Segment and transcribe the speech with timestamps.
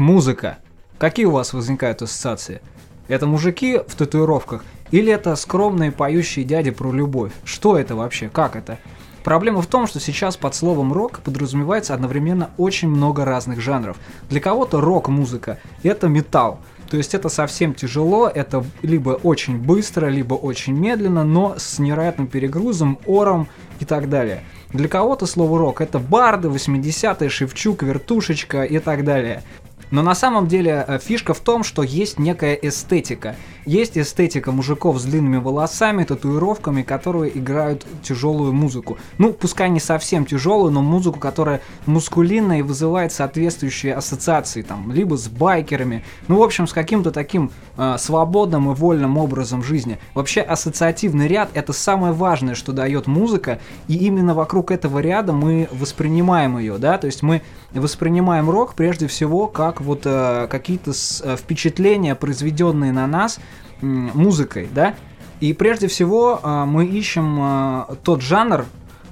[0.00, 0.56] Рок-музыка.
[0.96, 2.62] Какие у вас возникают ассоциации?
[3.08, 4.64] Это мужики в татуировках?
[4.90, 7.32] Или это скромные поющие дяди про любовь?
[7.44, 8.30] Что это вообще?
[8.30, 8.78] Как это?
[9.24, 13.98] Проблема в том, что сейчас под словом рок подразумевается одновременно очень много разных жанров.
[14.30, 16.60] Для кого-то рок-музыка– это металл.
[16.88, 22.26] То есть это совсем тяжело, это либо очень быстро, либо очень медленно, но с невероятным
[22.26, 23.48] перегрузом, ором
[23.80, 24.44] и так далее.
[24.72, 29.42] Для кого-то слово рок это барды, 80-е, Шевчук, вертушечка и так далее.
[29.90, 33.34] Но на самом деле э, фишка в том, что есть некая эстетика.
[33.66, 38.96] Есть эстетика мужиков с длинными волосами, татуировками, которые играют тяжелую музыку.
[39.18, 45.16] Ну, пускай не совсем тяжелую, но музыку, которая мускулинная и вызывает соответствующие ассоциации, там, либо
[45.16, 49.98] с байкерами, ну, в общем, с каким-то таким э, свободным и вольным образом жизни.
[50.14, 55.68] Вообще, ассоциативный ряд— это самое важное, что дает музыка, и именно вокруг этого ряда мы
[55.72, 61.22] воспринимаем ее, да, то есть мы воспринимаем рок прежде всего как вот э, какие-то с,
[61.24, 63.38] э, впечатления, произведенные на нас
[63.82, 64.94] музыкой, да.
[65.40, 68.66] И прежде всего э, мы ищем э, тот жанр,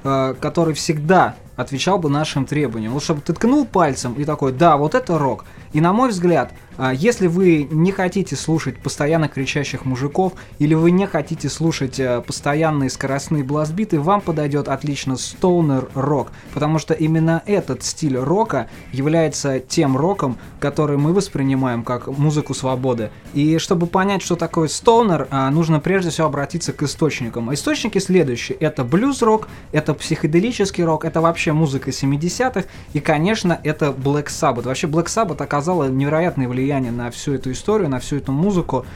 [0.04, 2.92] э, который всегда отвечал бы нашим требованиям.
[2.92, 5.44] Вот чтобы ты ткнул пальцем и такой, да, вот это рок.
[5.72, 10.92] И на мой взгляд, а, если вы не хотите слушать постоянно кричащих мужиков, или вы
[10.92, 17.42] не хотите слушать э, постоянные скоростные бластбиты, вам подойдет отлично стоунер рок, потому что именно
[17.46, 23.10] этот стиль рока является тем роком, который мы воспринимаем как музыку свободы.
[23.34, 27.52] И чтобы понять, что такое стоунер, а, нужно прежде всего обратиться к источникам.
[27.52, 28.56] источники следующие.
[28.56, 34.62] Это блюз-рок, это психоделический рок, это вообще музыка 70-х, и, конечно, это Black Sabbath.
[34.62, 38.86] Вообще Black Sabbath оказала невероятное влияние на всю эту историю, на всю эту музыку.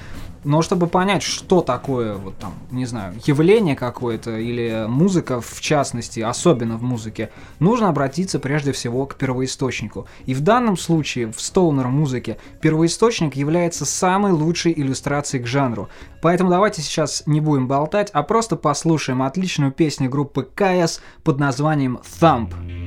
[0.45, 6.21] Но чтобы понять, что такое, вот там, не знаю, явление какое-то или музыка в частности,
[6.21, 7.31] особенно в музыке,
[7.61, 10.07] нужно обратиться прежде всего к первоисточнику.
[10.27, 15.89] И в данном случае в стоунер музыке первоисточник является самой лучшей иллюстрацией к жанру.
[16.21, 22.01] Поэтому давайте сейчас не будем болтать, а просто послушаем отличную песню группы КС под названием
[22.21, 22.51] Thump.
[22.51, 22.82] Группа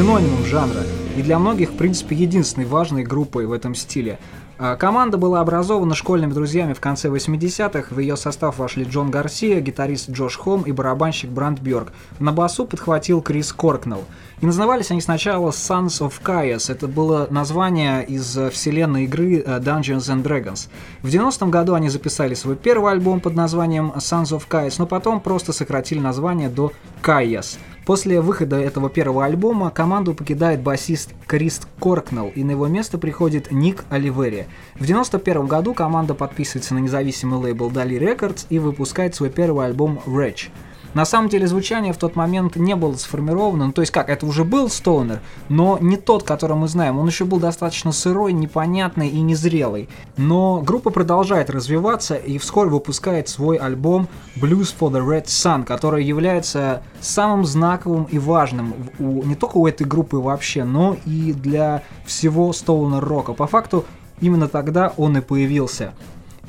[0.00, 0.80] синонимом жанра
[1.14, 4.18] и для многих, в принципе, единственной важной группой в этом стиле.
[4.58, 7.94] А, команда была образована школьными друзьями в конце 80-х.
[7.94, 11.92] В ее состав вошли Джон Гарсия, гитарист Джош Хом и барабанщик Бранд Бьорк.
[12.18, 14.04] На басу подхватил Крис Коркнелл.
[14.40, 16.72] И назывались они сначала Sons of Chaos.
[16.72, 20.68] Это было название из вселенной игры э, Dungeons and Dragons.
[21.02, 25.20] В 90-м году они записали свой первый альбом под названием Sons of Chaos, но потом
[25.20, 26.72] просто сократили название до
[27.02, 27.58] Chaos.
[27.90, 33.50] После выхода этого первого альбома команду покидает басист Крист Коркнелл, и на его место приходит
[33.50, 34.46] Ник Оливери.
[34.74, 40.00] В 1991 году команда подписывается на независимый лейбл Dali Records и выпускает свой первый альбом
[40.06, 40.50] Wretch.
[40.94, 44.26] На самом деле звучание в тот момент не было сформировано, ну то есть как, это
[44.26, 49.08] уже был Стоунер, но не тот, который мы знаем, он еще был достаточно сырой, непонятный
[49.08, 49.88] и незрелый.
[50.16, 56.04] Но группа продолжает развиваться и вскоре выпускает свой альбом Blues for the Red Sun, который
[56.04, 61.82] является самым знаковым и важным у, не только у этой группы вообще, но и для
[62.04, 63.32] всего Стоунер рока.
[63.32, 63.84] По факту
[64.20, 65.92] именно тогда он и появился.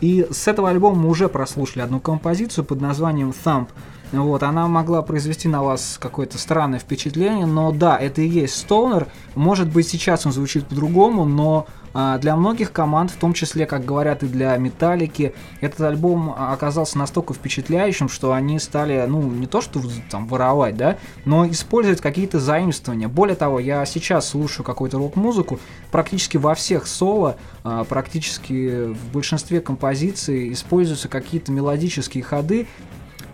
[0.01, 3.67] И с этого альбома мы уже прослушали одну композицию под названием Thump,
[4.11, 9.07] вот, она могла произвести на вас какое-то странное впечатление, но да, это и есть Стоунер.
[9.35, 13.85] Может быть, сейчас он звучит по-другому, но а, для многих команд, в том числе, как
[13.85, 19.61] говорят и для Металлики, этот альбом оказался настолько впечатляющим, что они стали, ну, не то
[19.61, 23.07] что там воровать, да, но использовать какие-то заимствования.
[23.07, 25.59] Более того, я сейчас слушаю какую-то рок-музыку,
[25.91, 32.67] практически во всех соло, а, практически в большинстве композиций используются какие-то мелодические ходы,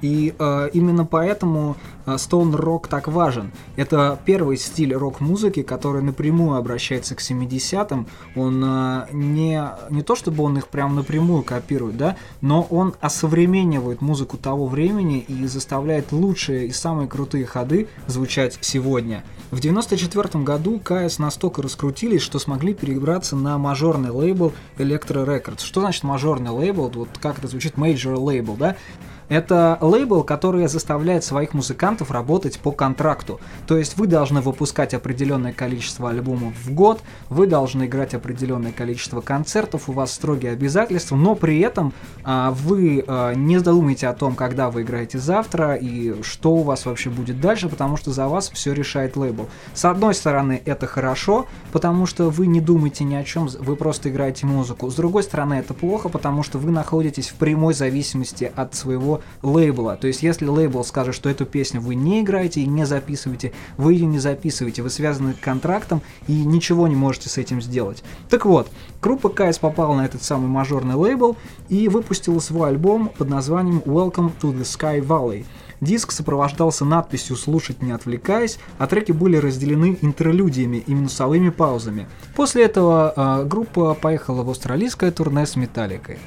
[0.02, 3.52] и э, именно поэтому Stone э, Rock так важен.
[3.76, 8.08] Это первый стиль рок-музыки, который напрямую обращается к 70-м.
[8.36, 14.02] Он э, не, не то чтобы он их прям напрямую копирует, да, но он осовременивает
[14.02, 19.24] музыку того времени и заставляет лучшие и самые крутые ходы звучать сегодня.
[19.52, 25.64] В 94 году КС настолько раскрутились, что смогли перебраться на мажорный лейбл Electro Records.
[25.64, 26.92] Что значит мажорный лейбл?
[26.94, 28.76] Вот как это звучит, major label, да?
[29.30, 33.42] Это лейбл, который заставляет своих музыкантов работать по контракту.
[33.68, 39.20] То есть вы должны выпускать определенное количество альбомов в год, вы должны играть определенное количество
[39.20, 44.36] концертов, у вас строгие обязательства, но при этом а, вы а, не думаете о том,
[44.36, 48.50] когда вы играете завтра и что у вас вообще будет дальше, потому что за вас
[48.50, 49.50] все решает лейбл.
[49.74, 54.10] С одной стороны, это хорошо, потому что вы не думаете ни о чем, вы просто
[54.10, 54.90] играете музыку.
[54.90, 59.96] С другой стороны, это плохо, потому что вы находитесь в прямой зависимости от своего лейбла.
[59.96, 63.94] То есть, если лейбл скажет, что эту песню вы не играете и не записываете, вы
[63.94, 68.04] ее не записываете, вы связаны контрактом и ничего не можете с этим сделать.
[68.30, 68.70] Так вот,
[69.02, 71.38] группа Кайс попала на этот самый мажорный лейбл
[71.70, 75.46] и выпустила свой альбом под названием Welcome to the Sky Valley.
[75.80, 82.08] Диск сопровождался надписью «Слушать не отвлекаясь», а треки были разделены интерлюдиями и минусовыми паузами.
[82.36, 86.18] После этого э, группа поехала в австралийское турне с Металликой.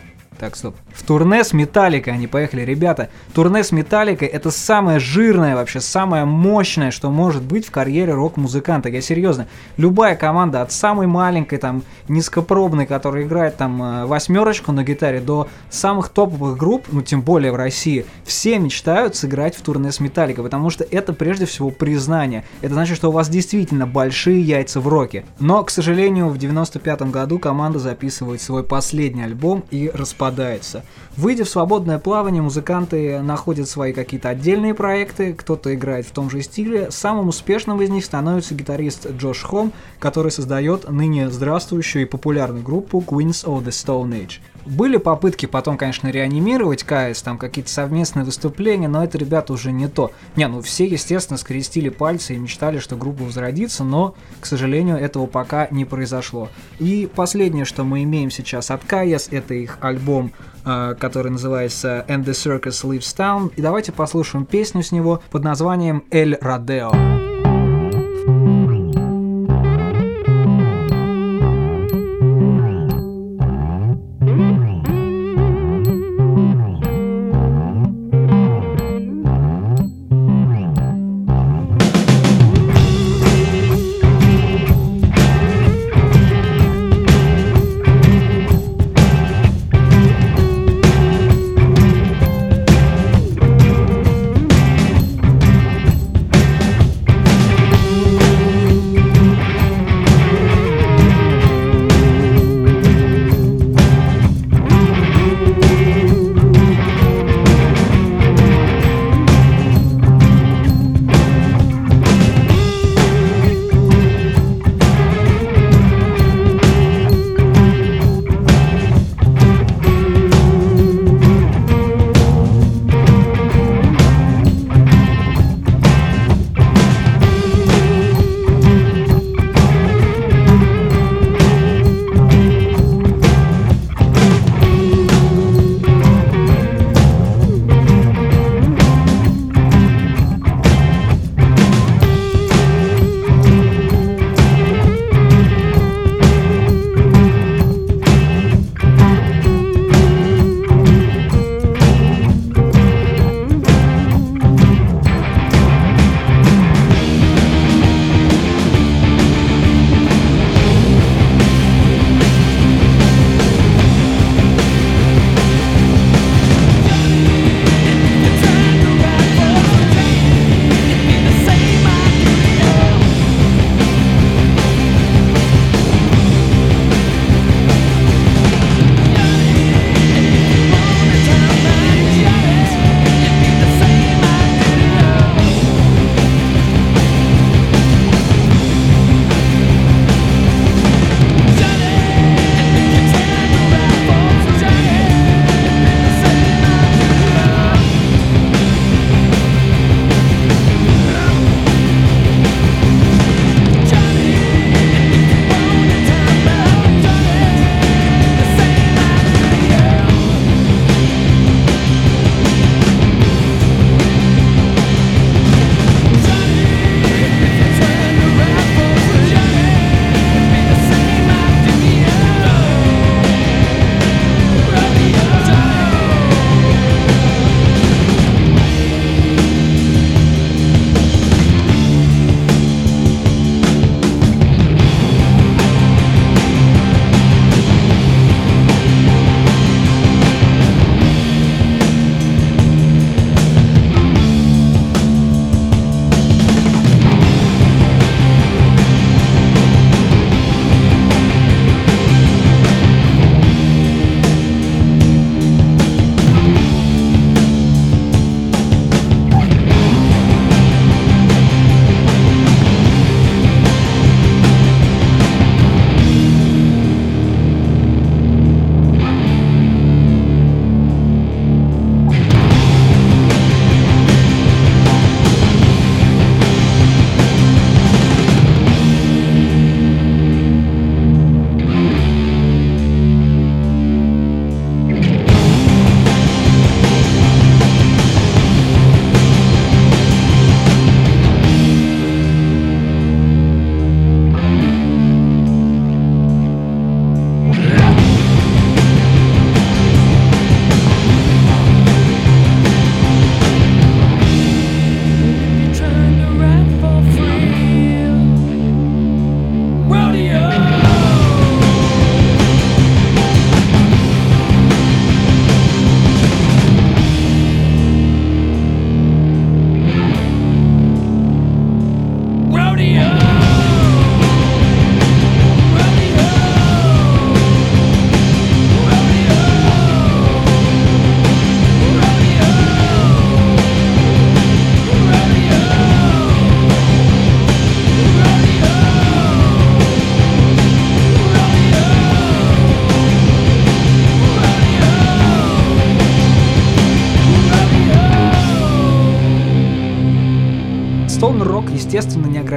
[0.40, 0.74] Так, стоп.
[0.94, 2.62] В турне с Металликой они поехали.
[2.62, 8.14] Ребята, турне с Металликой это самое жирное, вообще самое мощное, что может быть в карьере
[8.14, 8.88] рок-музыканта.
[8.88, 9.48] Я серьезно.
[9.76, 15.46] Любая команда, от самой маленькой, там, низкопробной, которая играет там э, восьмерочку на гитаре, до
[15.68, 20.42] самых топовых групп, ну, тем более в России, все мечтают сыграть в турне с Металликой,
[20.42, 22.44] потому что это прежде всего признание.
[22.62, 25.26] Это значит, что у вас действительно большие яйца в роке.
[25.38, 30.84] Но, к сожалению, в 95 году команда записывает свой последний альбом и распадается распадается.
[31.16, 36.42] Выйдя в свободное плавание, музыканты находят свои какие-то отдельные проекты, кто-то играет в том же
[36.42, 36.90] стиле.
[36.90, 43.04] Самым успешным из них становится гитарист Джош Хом, который создает ныне здравствующую и популярную группу
[43.06, 44.38] Queens of the Stone Age.
[44.66, 49.88] Были попытки потом, конечно, реанимировать КС, там какие-то совместные выступления, но это, ребята, уже не
[49.88, 50.12] то.
[50.36, 55.26] Не, ну все, естественно, скрестили пальцы и мечтали, что группа возродится, но, к сожалению, этого
[55.26, 56.48] пока не произошло.
[56.78, 60.32] И последнее, что мы имеем сейчас от КС, это их альбом,
[60.64, 63.52] э, который называется And the Circus Lives Town.
[63.56, 66.92] И давайте послушаем песню с него под названием «Эль Родео».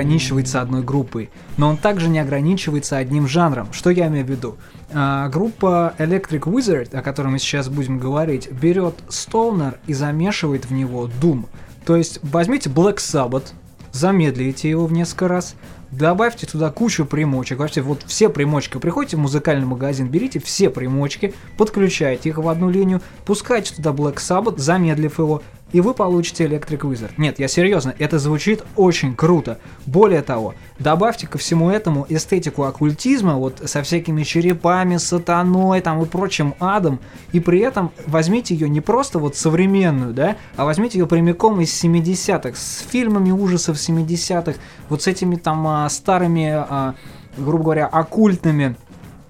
[0.03, 3.71] Ограничивается одной группой, но он также не ограничивается одним жанром.
[3.71, 4.57] Что я имею в виду?
[4.91, 10.73] А, группа Electric Wizard, о которой мы сейчас будем говорить, берет Stoner и замешивает в
[10.73, 11.45] него Doom.
[11.85, 13.53] То есть возьмите Black Sabbath,
[13.91, 15.55] замедлите его в несколько раз,
[15.91, 17.59] добавьте туда кучу примочек.
[17.59, 18.77] Вообще, вот все примочки.
[18.77, 24.15] Приходите в музыкальный магазин, берите все примочки, подключайте их в одну линию, пускайте туда Black
[24.15, 25.41] Sabbath, замедлив его,
[25.73, 27.11] и вы получите Electric Wizard.
[27.17, 29.57] Нет, я серьезно, это звучит очень круто.
[29.85, 36.05] Более того, добавьте ко всему этому эстетику оккультизма, вот со всякими черепами, сатаной там и
[36.05, 36.99] прочим адом,
[37.31, 41.83] и при этом возьмите ее не просто вот современную, да, а возьмите ее прямиком из
[41.83, 46.93] 70-х, с фильмами ужасов 70-х, вот с этими там а, старыми, а,
[47.37, 48.75] грубо говоря, оккультными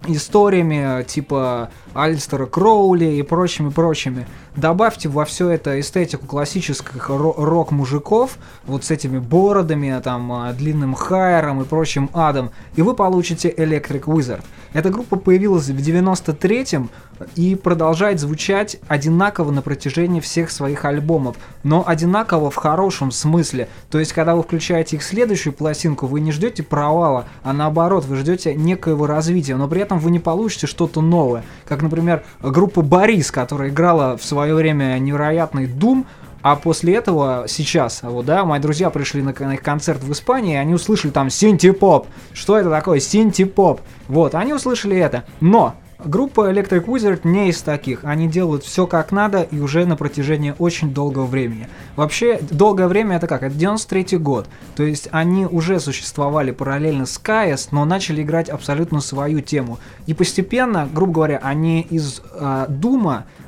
[0.07, 4.27] историями типа Альстера Кроули и прочими-прочими.
[4.55, 11.63] Добавьте во все это эстетику классических рок-мужиков, вот с этими бородами, там, а, длинным хайером
[11.63, 14.43] и прочим адом, и вы получите Electric Wizard.
[14.73, 16.89] Эта группа появилась в 93-м
[17.35, 23.69] и продолжает звучать одинаково на протяжении всех своих альбомов, но одинаково в хорошем смысле.
[23.89, 28.17] То есть, когда вы включаете их следующую пластинку, вы не ждете провала, а наоборот, вы
[28.17, 31.43] ждете некоего развития, но при этом вы не получите что-то новое.
[31.65, 36.05] Как, например, группа Борис, которая играла в свое время невероятный Doom,
[36.41, 40.55] а после этого сейчас, вот, да, мои друзья пришли на, на их концерт в Испании,
[40.55, 42.07] и они услышали там синти-поп.
[42.33, 42.99] Что это такое?
[42.99, 43.79] Синти-поп.
[44.09, 45.23] Вот, они услышали это.
[45.39, 48.03] Но Группа Electric Wizard не из таких.
[48.03, 51.67] Они делают все как надо и уже на протяжении очень долгого времени.
[51.95, 53.43] Вообще, долгое время это как?
[53.43, 54.47] Это 93 год.
[54.75, 59.79] То есть они уже существовали параллельно с KS, но начали играть абсолютно свою тему.
[60.05, 62.67] И постепенно, грубо говоря, они из э,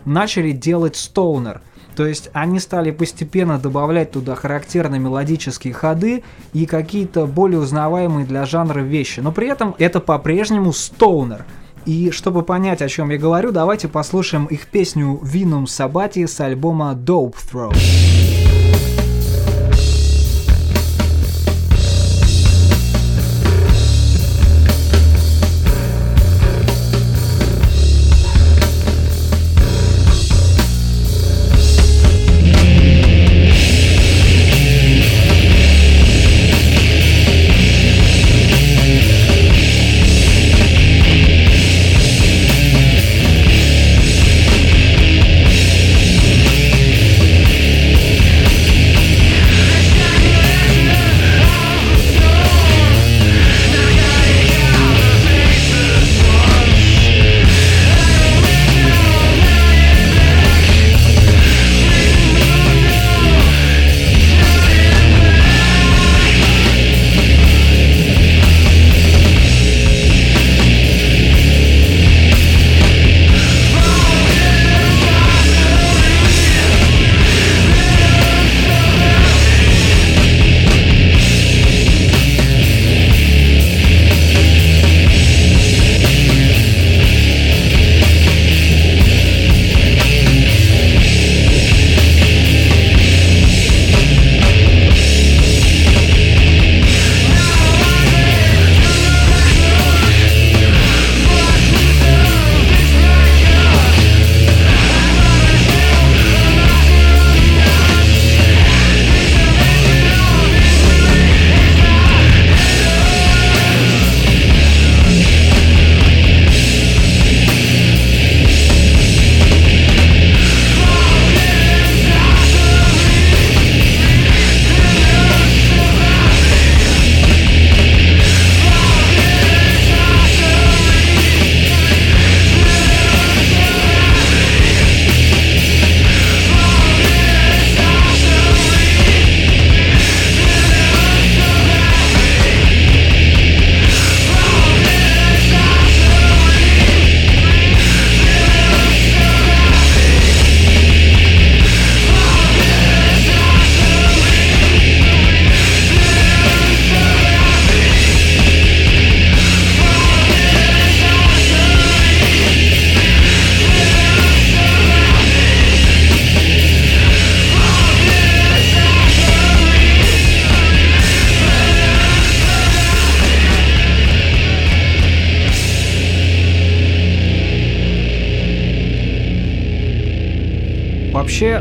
[0.05, 1.59] начали делать Stoner.
[1.95, 8.45] То есть они стали постепенно добавлять туда характерные мелодические ходы и какие-то более узнаваемые для
[8.45, 9.21] жанра вещи.
[9.21, 11.45] Но при этом это по-прежнему стоунер.
[11.85, 16.93] И чтобы понять, о чем я говорю, давайте послушаем их песню Vinum Sabati с альбома
[16.93, 18.34] Dope Throw.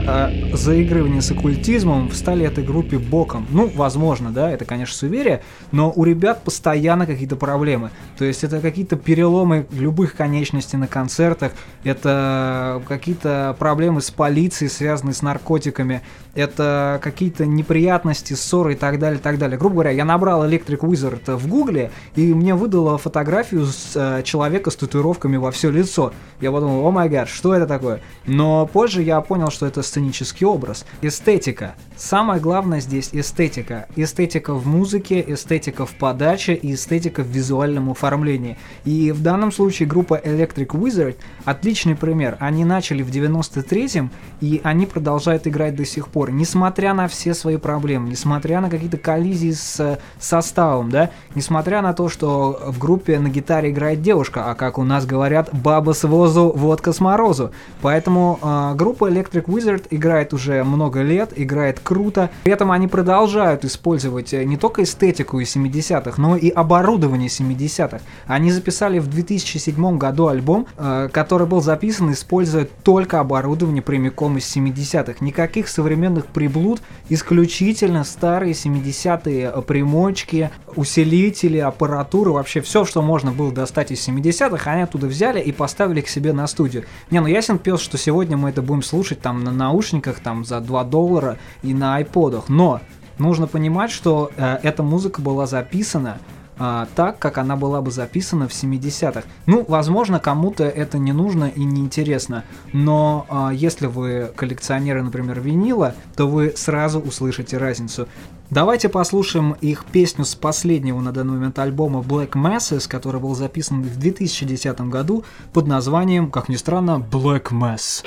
[0.07, 3.47] Вообще заигрывание с оккультизмом встали этой группе боком.
[3.51, 7.91] Ну, возможно, да, это, конечно, суеверие, но у ребят постоянно какие-то проблемы.
[8.19, 15.15] То есть это какие-то переломы любых конечностей на концертах, это какие-то проблемы с полицией, связанные
[15.15, 16.03] с наркотиками,
[16.35, 19.59] это какие-то неприятности, ссоры и так далее, и так далее.
[19.59, 24.71] Грубо говоря, я набрал Electric Wizard в гугле, и мне выдало фотографию с э, человека
[24.71, 26.13] с татуировками во все лицо.
[26.41, 28.01] Я подумал, о май гад, что это такое?
[28.27, 30.85] Но позже я понял, что это сценический образ.
[31.03, 31.75] Эстетика.
[31.97, 33.87] Самое главное здесь эстетика.
[33.95, 38.59] Эстетика в музыке, эстетика в подаче и эстетика в визуальном оформлении.
[38.85, 42.37] И в данном случае группа Electric Wizard отличный пример.
[42.41, 46.33] Они начали в 93-м, и они продолжают играть до сих пор.
[46.33, 51.95] Несмотря на все свои проблемы, несмотря на какие-то коллизии с э, составом, да, несмотря на
[51.95, 56.03] то, что в группе на гитаре играет девушка, а как у нас говорят, баба с
[56.03, 57.53] возу, водка с морозу.
[57.81, 62.31] Поэтому э, группа Electric Wizard играет уже много лет, играет круто.
[62.43, 68.01] При этом они продолжают использовать э, не только эстетику из 70-х, но и оборудование 70-х.
[68.27, 74.55] Они записали в 2007 году альбом, э, который был записан, используя только оборудование прямиком из
[74.55, 75.25] 70-х.
[75.25, 83.53] Никаких современных приблуд, исключительно старые 70-е э, примочки, усилители, аппаратура, вообще все, что можно было
[83.53, 86.85] достать из 70-х, они оттуда взяли и поставили к себе на студию.
[87.11, 90.61] Не, ну ясен пес, что сегодня мы это будем слушать там на наушниках там за
[90.61, 92.81] 2 доллара и на айподах, но
[93.19, 96.19] нужно понимать, что э, эта музыка была записана
[96.57, 99.25] а, так, как она была бы записана в 70-х.
[99.47, 105.41] Ну, возможно, кому-то это не нужно и не интересно, но а, если вы коллекционеры, например,
[105.41, 108.07] винила, то вы сразу услышите разницу.
[108.51, 113.83] Давайте послушаем их песню с последнего на данный момент альбома Black Masses, который был записан
[113.83, 118.05] в 2010 году под названием, как ни странно, Black Mass.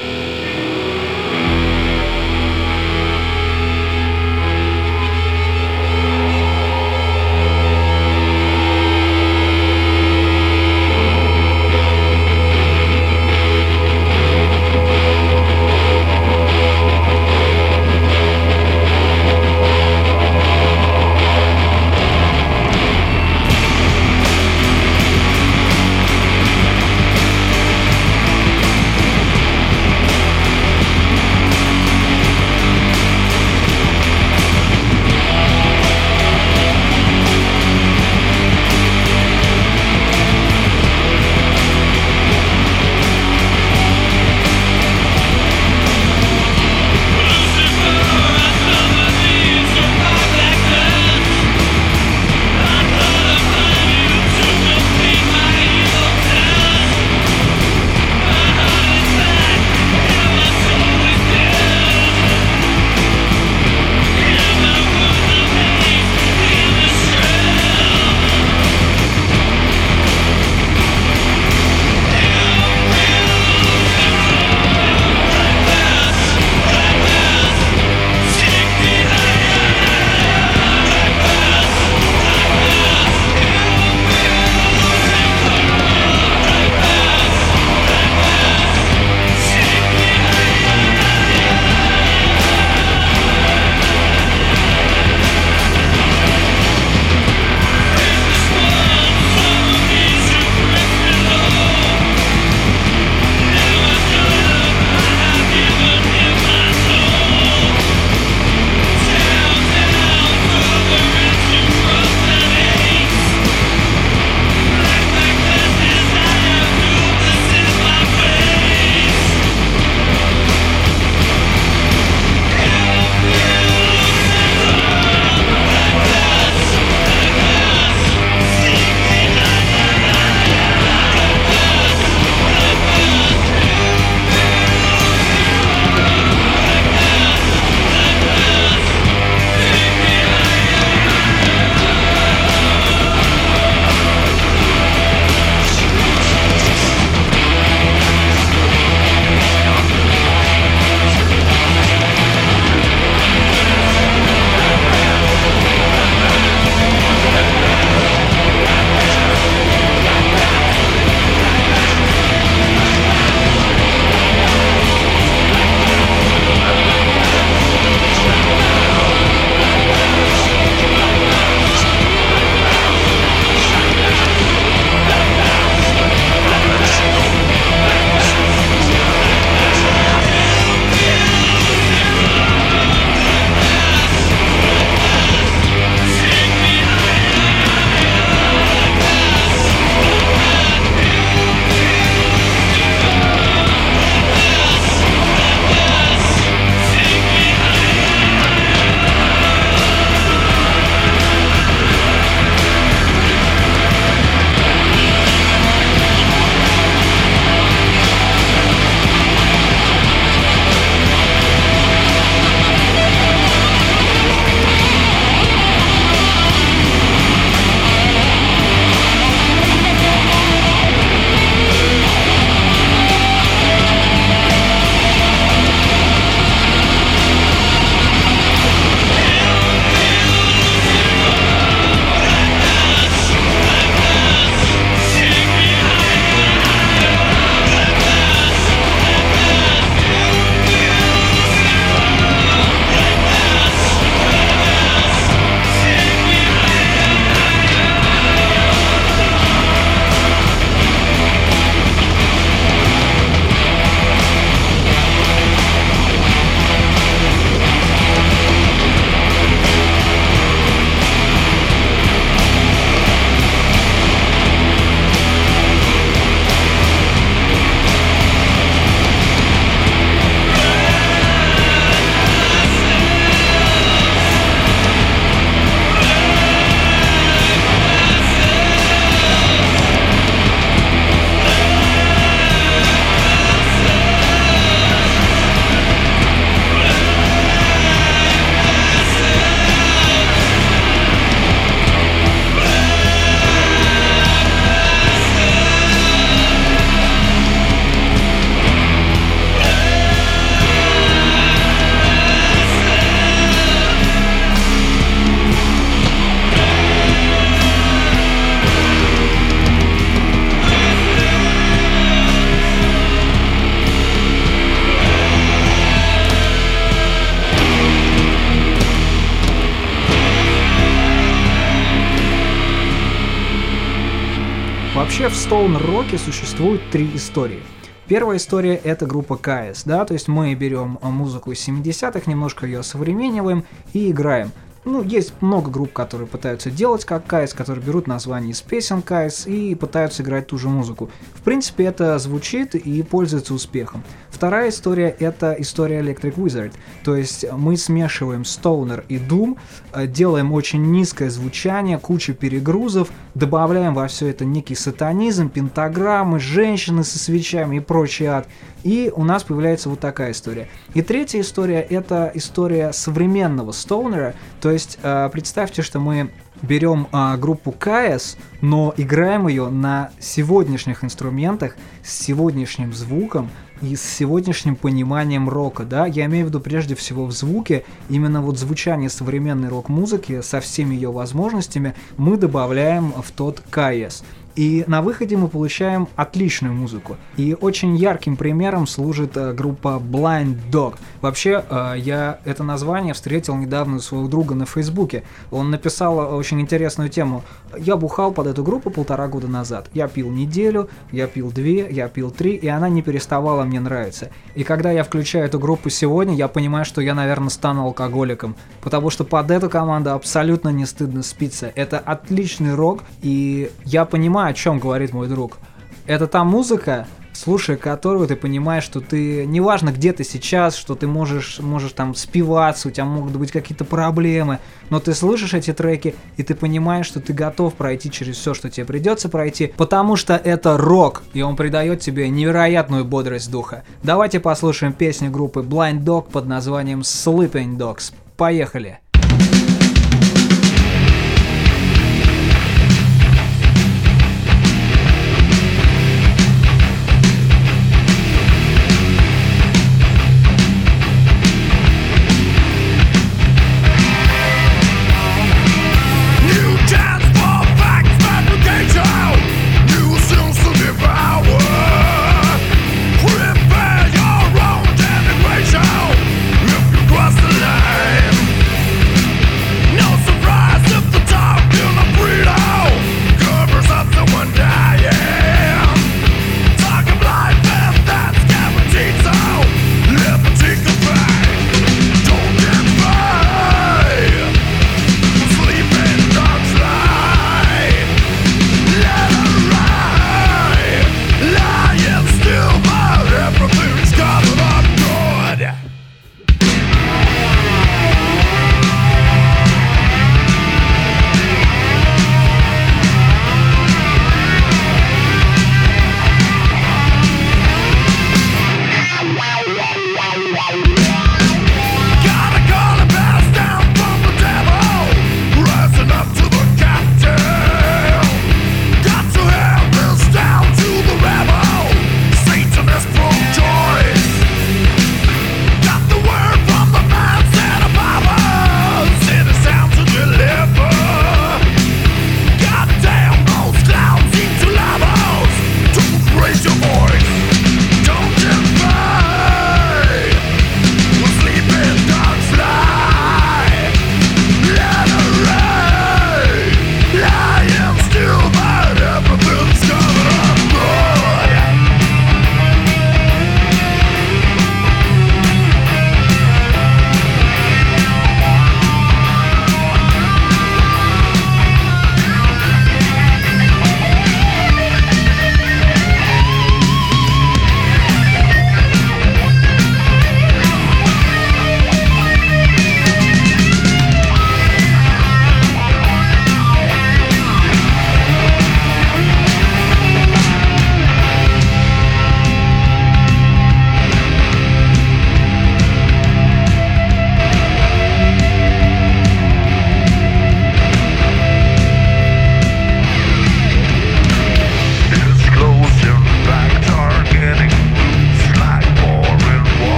[326.91, 327.61] Три истории.
[328.07, 332.81] Первая история это группа КС, да, то есть мы берем музыку из 70-х, немножко ее
[332.81, 334.51] современниваем и играем.
[334.89, 339.45] Ну, есть много групп, которые пытаются делать как Кайс, которые берут название из песен Кайс
[339.45, 341.09] и пытаются играть ту же музыку.
[341.33, 344.01] В принципе, это звучит и пользуется успехом.
[344.29, 346.71] Вторая история— это история Electric Wizard.
[347.03, 349.57] То есть мы смешиваем Stoner и Doom,
[349.91, 357.03] э, делаем очень низкое звучание, кучу перегрузов, добавляем во все это некий сатанизм, пентаграммы, женщины
[357.03, 358.47] со свечами и прочий ад.
[358.83, 360.67] И у нас появляется вот такая история.
[360.93, 364.33] И третья история— это история современного Стоунера.
[364.61, 366.29] То есть э, представьте, что мы
[366.61, 373.49] берем а, группу КС, но играем ее на сегодняшних инструментах, с сегодняшним звуком
[373.81, 378.41] и с сегодняшним пониманием рока, да, я имею в виду прежде всего в звуке, именно
[378.41, 384.23] вот звучание современной рок-музыки со всеми ее возможностями мы добавляем в тот КС.
[384.57, 387.15] И на выходе мы получаем отличную музыку.
[387.37, 390.95] И очень ярким примером служит э, группа Blind Dog.
[391.21, 395.23] Вообще, э, я это название встретил недавно у своего друга на Фейсбуке.
[395.51, 397.43] Он написал очень интересную тему.
[397.77, 399.89] Я бухал под эту группу полтора года назад.
[399.93, 404.31] Я пил неделю, я пил две, я пил три, и она не переставала мне нравиться.
[404.55, 408.55] И когда я включаю эту группу сегодня, я понимаю, что я, наверное, стану алкоголиком.
[408.81, 411.71] Потому что под эту команду абсолютно не стыдно спиться.
[411.75, 415.57] Это отличный рок, и я понимаю, о чем говорит мой друг.
[416.05, 421.07] Это та музыка, слушая которую ты понимаешь, что ты, неважно где ты сейчас, что ты
[421.07, 426.15] можешь, можешь там спиваться, у тебя могут быть какие-то проблемы, но ты слышишь эти треки,
[426.37, 430.35] и ты понимаешь, что ты готов пройти через все, что тебе придется пройти, потому что
[430.35, 433.83] это рок, и он придает тебе невероятную бодрость духа.
[434.03, 438.13] Давайте послушаем песню группы Blind Dog под названием Sleeping Dogs.
[438.35, 438.99] Поехали!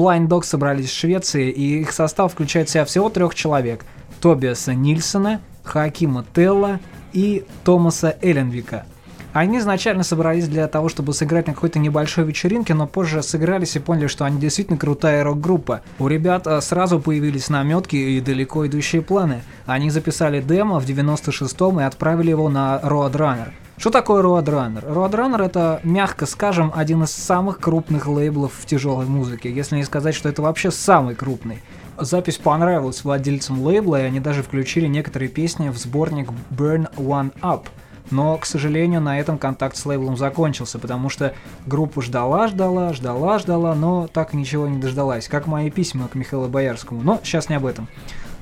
[0.00, 3.84] Blind Dog собрались в Швеции, и их состав включает в себя всего трех человек.
[4.22, 6.80] Тобиаса Нильсона, Хакима Телла
[7.12, 8.86] и Томаса Эленвика.
[9.34, 13.78] Они изначально собрались для того, чтобы сыграть на какой-то небольшой вечеринке, но позже сыгрались и
[13.78, 15.82] поняли, что они действительно крутая рок-группа.
[15.98, 19.42] У ребят а, сразу появились наметки и далеко идущие планы.
[19.66, 23.50] Они записали демо в 96-м и отправили его на Roadrunner.
[23.80, 24.84] Что такое Roadrunner?
[24.84, 30.14] Roadrunner это, мягко скажем, один из самых крупных лейблов в тяжелой музыке, если не сказать,
[30.14, 31.62] что это вообще самый крупный.
[31.98, 37.68] Запись понравилась владельцам лейбла, и они даже включили некоторые песни в сборник Burn One Up–
[38.10, 41.32] но, к сожалению, на этом контакт с лейблом закончился, потому что
[41.66, 46.48] группа ждала, ждала, ждала, ждала, но так ничего не дождалась, как мои письма к Михаилу
[46.48, 47.02] Боярскому.
[47.02, 47.88] Но сейчас не об этом.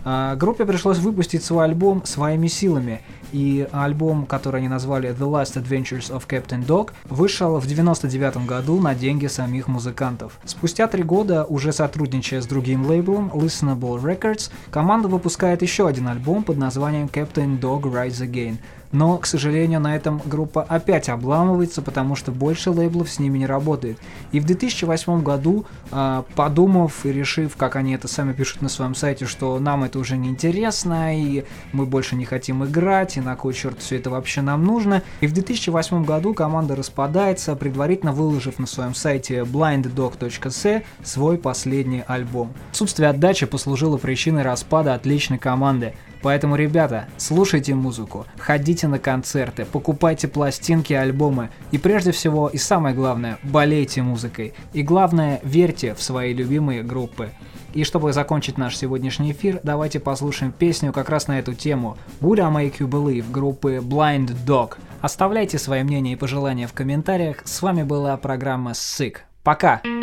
[0.05, 3.03] А, группе пришлось выпустить свой альбом своими силами,
[3.33, 8.81] и альбом, который они назвали The Last Adventures of Captain Dog, вышел в 99 году
[8.81, 10.39] на деньги самих музыкантов.
[10.45, 16.43] Спустя три года, уже сотрудничая с другим лейблом, Listenable Records, команда выпускает еще один альбом
[16.43, 18.57] под названием Captain Dog Rise Again–
[18.93, 23.47] но, к сожалению, на этом группа опять обламывается, потому что больше лейблов с ними не
[23.47, 23.99] работает.
[24.33, 28.95] И в 2008 году, а, подумав и решив, как они это сами пишут на своем
[28.95, 33.37] сайте, что нам это уже не интересно, и мы больше не хотим играть, и на
[33.37, 38.59] кой черт все это вообще нам нужно, и в 2008 году команда распадается, предварительно выложив
[38.59, 42.53] на своем сайте blinddog.c свой последний альбом.
[42.71, 45.95] Отсутствие отдачи послужило причиной распада отличной команды.
[46.23, 52.95] Поэтому, ребята, слушайте музыку, ходите на концерты, покупайте пластинки, альбомы и прежде всего и самое
[52.95, 54.55] главное, болейте музыкой.
[54.73, 57.31] И главное, верьте в свои любимые группы.
[57.75, 62.41] И чтобы закончить наш сегодняшний эфир, давайте послушаем песню как раз на эту тему «Would
[62.41, 64.79] I Make You Believe» группы Blind Dog.
[65.01, 67.43] Оставляйте свои мнения и пожелания в комментариях.
[67.45, 69.19] С вами была программа Sick.
[69.45, 69.81] Пока!
[69.85, 69.98] Пока!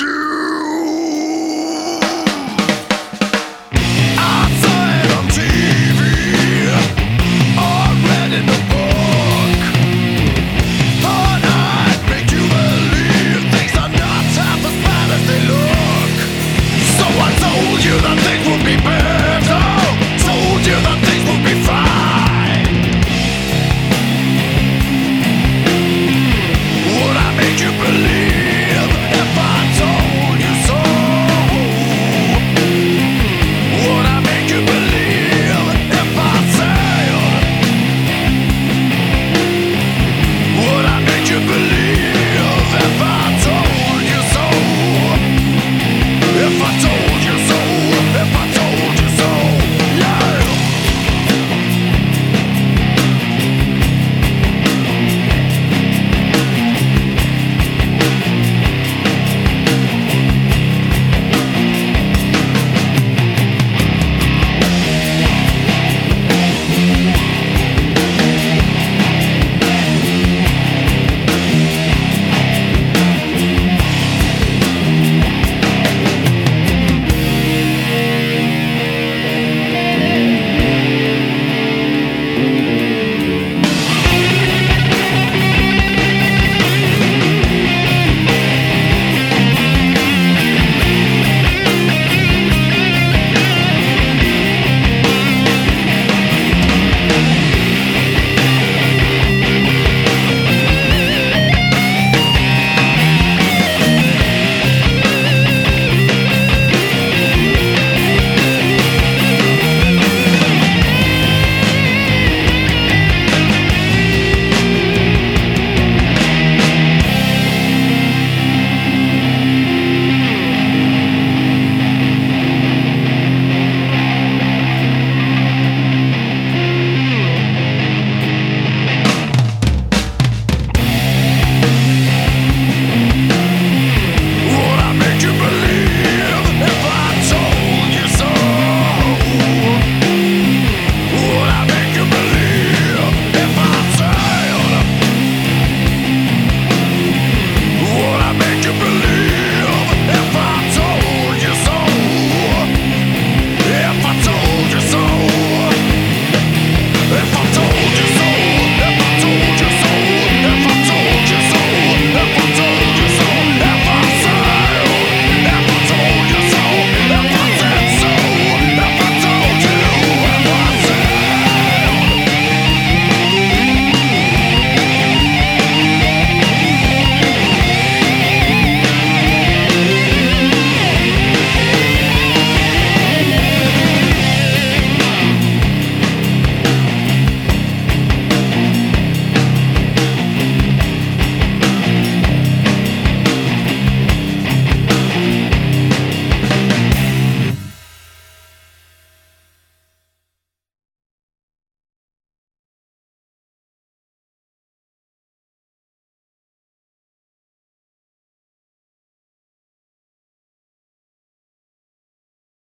[0.00, 0.25] you!